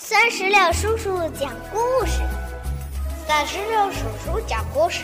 [0.00, 2.22] 三十六叔叔讲故事，
[3.26, 5.02] 三十六叔叔讲故事，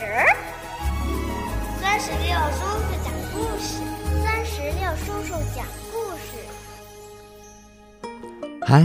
[1.82, 3.83] 三十六叔叔讲故事，
[4.22, 6.38] 三十六叔叔讲故事。
[8.65, 8.85] 嗨，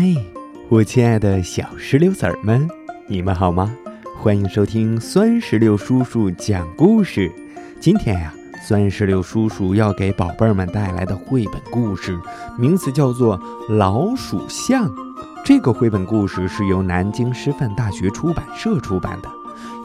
[0.68, 2.68] 我亲爱的小石榴籽儿们，
[3.08, 3.72] 你们好吗？
[4.18, 7.32] 欢迎收听酸石榴叔叔讲故事。
[7.80, 8.34] 今天呀，
[8.68, 12.20] 酸石榴叔叔要给宝贝儿们带来的绘本故事，
[12.58, 13.38] 名字叫做
[13.76, 14.90] 《老鼠象》。
[15.50, 19.28] 这个绘本故事是由南京师范大学出版社出版的，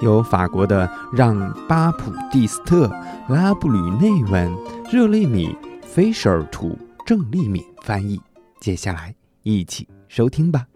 [0.03, 1.35] 由法国的让·
[1.67, 2.87] 巴普蒂斯特·
[3.33, 4.55] 拉布吕内文，
[4.93, 8.21] 热雷米·菲舍尔图，郑丽敏翻译。
[8.61, 10.67] 接下来一起收听吧。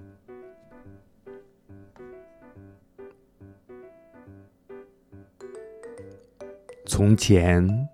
[6.87, 7.91] 从前，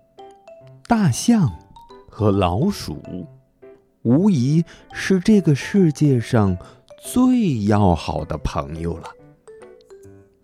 [0.87, 1.51] 大象
[2.09, 3.27] 和老鼠
[4.03, 6.55] 无疑是这个世界上
[7.01, 9.09] 最要好的朋友了。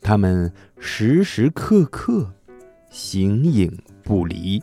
[0.02, 2.34] 他们时时刻刻
[2.90, 4.62] 形影不离。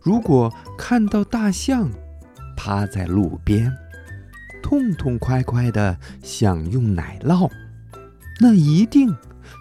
[0.00, 1.90] 如果看到大象
[2.56, 3.72] 趴在路边，
[4.62, 7.50] 痛痛快快的享用奶酪，
[8.40, 9.14] 那一定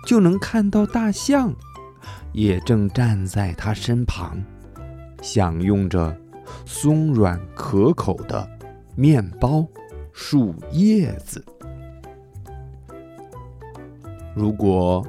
[0.05, 1.53] 就能看到大象。
[2.31, 4.41] 也正站在他身旁，
[5.21, 6.15] 享用着
[6.65, 8.47] 松软可口的
[8.95, 9.65] 面包、
[10.21, 11.41] 树叶子。
[14.35, 15.07] 如果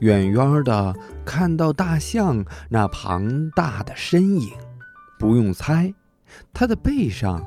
[0.00, 0.94] 远远的
[1.24, 4.52] 看到大象那庞大的身影，
[5.18, 5.94] 不用猜，
[6.52, 7.42] 它的背上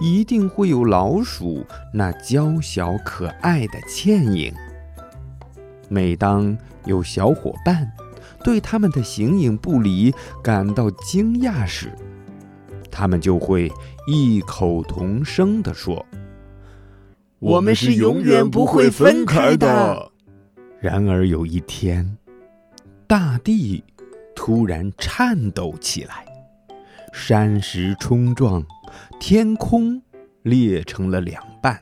[0.00, 4.52] 一定会有老鼠那娇小可爱的倩影。
[5.90, 7.92] 每当有小伙伴，
[8.42, 11.92] 对他们的形影不离感到惊讶时，
[12.90, 13.70] 他们就会
[14.08, 16.04] 异口同声地说
[17.46, 20.12] ：“我们是永远不会分开的。”
[20.80, 22.18] 然而有一天，
[23.06, 23.82] 大地
[24.34, 26.26] 突然颤抖起来，
[27.12, 28.64] 山石冲撞，
[29.20, 30.02] 天空
[30.42, 31.80] 裂成了两半。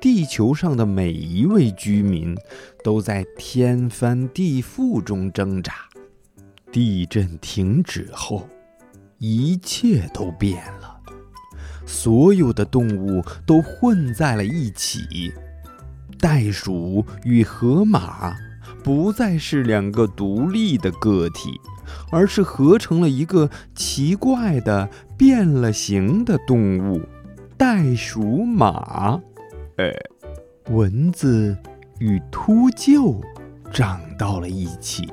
[0.00, 2.34] 地球上的每一位居民
[2.82, 5.74] 都在天翻地覆中挣扎。
[6.72, 8.48] 地震停止后，
[9.18, 10.89] 一切都变了，
[11.90, 15.32] 所有的动物都混在了一起。
[16.20, 18.36] 袋鼠与河马
[18.84, 21.60] 不再是两个独立的个体，
[22.12, 27.00] 而是合成了一个奇怪的变了形的动物——
[27.58, 29.20] 袋鼠马。
[30.68, 31.56] 蚊子
[31.98, 33.20] 与秃鹫
[33.72, 35.10] 长到了一起，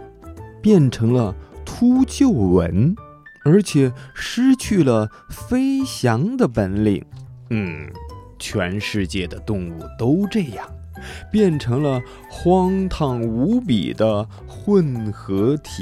[0.62, 1.34] 变成了
[1.66, 2.96] 秃鹫蚊，
[3.48, 7.06] 而且失去了飞翔的本领。
[7.50, 7.90] 嗯，
[8.38, 10.70] 全世界的动物都这样，
[11.32, 15.82] 变成了荒唐无比的混合体。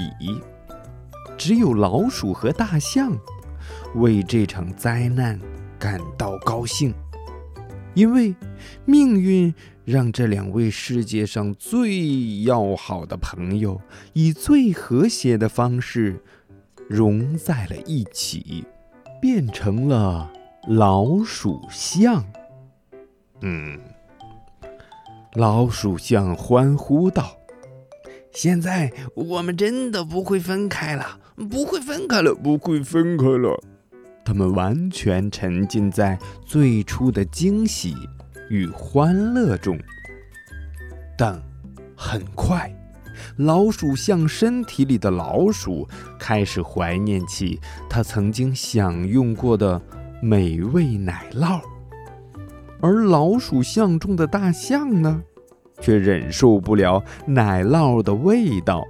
[1.35, 3.11] 只有老鼠和大象
[3.95, 5.39] 为这场灾难
[5.79, 6.93] 感到高兴。
[7.95, 8.35] 因为
[8.85, 9.51] 命运
[9.85, 13.81] 让这两位世界上最要好的朋友
[14.13, 16.21] 以最和谐的方式
[16.87, 18.65] 融在了一起，
[19.21, 20.31] 变成了
[20.67, 22.23] 老鼠象。
[23.41, 23.79] 嗯，
[25.33, 27.35] 老鼠象欢呼道
[28.31, 31.19] ：“现在我们真的不会分开了，
[31.49, 33.61] 不会分开了，不会分开了。”
[34.23, 37.95] 他们完全沉浸在最初的惊喜
[38.49, 39.79] 与欢乐中，
[41.15, 41.39] 但
[41.95, 42.73] 很快，
[43.37, 45.87] 老鼠象身体里的老鼠
[46.19, 47.59] 开始怀念起
[47.89, 49.81] 它曾经享用过的
[50.21, 51.61] 美味奶酪，
[52.81, 55.21] 而老鼠象中的大象呢，
[55.81, 58.83] 却忍受不了奶酪的味道，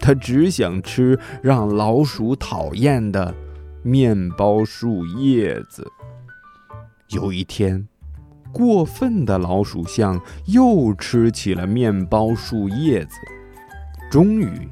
[0.00, 3.34] 它只想吃让老鼠讨厌的。
[3.82, 5.90] 面包树叶子。
[7.08, 7.88] 有一天，
[8.52, 13.16] 过分的老鼠象又吃起了面包树叶子。
[14.10, 14.68] 终于，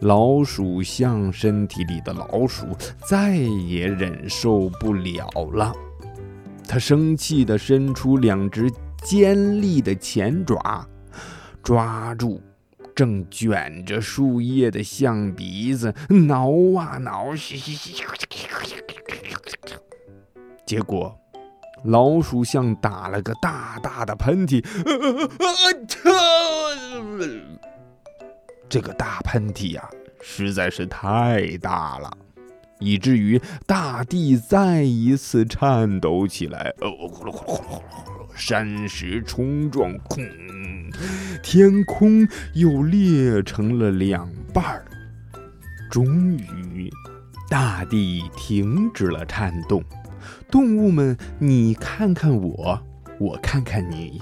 [0.00, 2.66] 老鼠象身体里的老鼠
[3.08, 5.72] 再也忍受不了了。
[6.68, 8.70] 它生气地伸出两只
[9.02, 10.86] 尖利的前爪，
[11.62, 12.42] 抓住。
[12.94, 15.92] 正卷着树叶的象鼻子
[16.28, 16.48] 挠
[16.78, 17.34] 啊挠，
[20.64, 21.18] 结果
[21.86, 24.64] 老鼠象打了个大大的喷嚏，
[28.74, 29.88] 这个大喷嚏呀
[30.20, 32.10] 实在是太大了，
[32.80, 36.74] 以至于大地再一次颤抖起来。
[36.80, 40.24] 哦，呼噜呼噜呼噜呼噜山石冲撞，空，
[41.40, 44.84] 天空又裂成了两半儿。
[45.88, 46.90] 终于，
[47.48, 49.84] 大地停止了颤动，
[50.50, 52.82] 动物们你看看我，
[53.20, 54.20] 我看看你，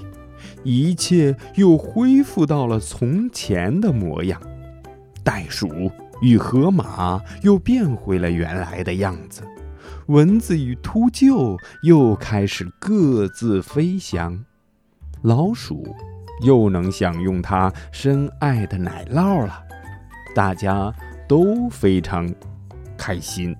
[0.63, 4.41] 一切又恢复到了从前的模样。
[5.23, 9.43] 袋鼠与河马又变回了原来的样子。
[10.07, 14.43] 蚊子与秃鹫又开始各自飞翔，
[15.21, 15.95] 老鼠
[16.41, 19.63] 又能享用它深爱的奶酪了，
[20.35, 20.93] 大家
[21.27, 22.29] 都非常
[22.97, 23.55] 开心。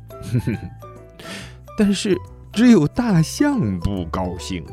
[1.77, 2.17] 但是
[2.51, 4.65] 只有大象不高兴，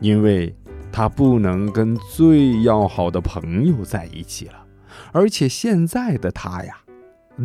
[0.00, 0.52] 因为
[0.96, 4.64] 他不能跟最要好的朋友在一起了，
[5.10, 6.78] 而且现在的他呀，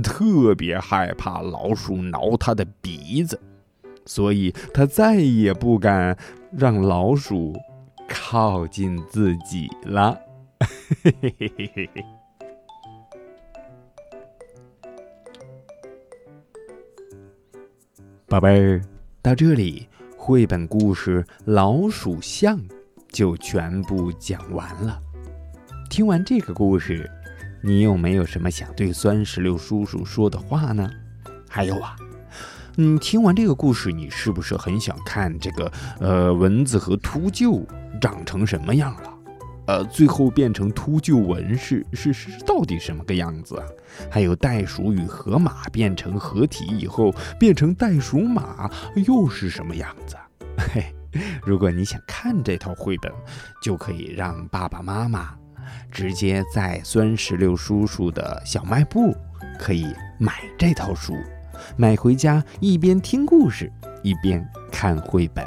[0.03, 3.41] 特别害怕老鼠挠他的鼻子。
[4.05, 6.15] 所以，他再也不敢
[6.51, 7.55] 让老鼠
[8.07, 10.15] 靠近自己了。
[11.03, 12.05] 嘿嘿嘿嘿嘿嘿。
[18.27, 18.81] 宝贝儿，
[19.23, 22.59] 到这里，绘本故事《老鼠象》
[23.11, 24.99] 就全部讲完了。
[25.89, 27.09] 听完这个故事，
[27.61, 30.89] 你有没有什么想对酸石榴叔叔说的话呢？
[31.49, 31.95] 还有啊。
[32.77, 37.65] 嗯，听完这个故事，你是不是很想看这个呃蚊子和秃鹫
[37.99, 39.13] 长成什么样了？
[39.67, 43.65] 呃，最后变成秃鹫蚊是是是到底什么个样子啊？
[44.09, 50.15] 还有袋鼠与河马变成合体以后变成袋鼠马又是什么样子？
[50.57, 50.85] 嘿，
[51.43, 53.11] 如果你想看这套绘本，
[53.61, 55.35] 就可以让爸爸妈妈
[55.91, 59.15] 直接在酸石榴叔叔的小卖部
[59.59, 61.15] 可以买这套书。
[61.75, 63.71] 买回家，一边听故事，
[64.01, 65.45] 一边看绘本。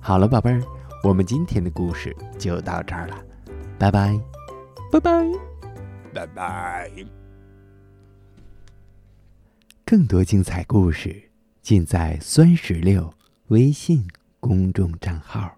[0.00, 0.60] 好了，宝贝儿，
[1.04, 3.16] 我们今天的故事就到这儿了，
[3.78, 4.18] 拜拜，
[4.90, 5.24] 拜拜，
[6.12, 6.90] 拜拜。
[9.84, 11.30] 更多精彩故事
[11.62, 13.14] 尽在酸石榴
[13.46, 14.06] 微信
[14.40, 15.57] 公众账号。